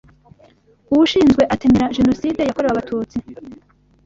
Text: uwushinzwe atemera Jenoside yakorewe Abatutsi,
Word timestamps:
uwushinzwe 0.91 1.41
atemera 1.53 1.93
Jenoside 1.97 2.39
yakorewe 2.41 2.71
Abatutsi, 2.73 3.17